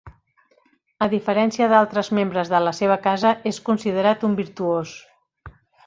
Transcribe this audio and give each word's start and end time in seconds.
A 1.05 1.07
diferència 1.11 1.67
d'altres 1.73 2.09
membres 2.21 2.51
de 2.55 2.63
la 2.69 2.73
seva 2.79 2.99
casa 3.07 3.35
és 3.53 3.63
considerat 3.71 4.27
virtuós. 4.43 4.97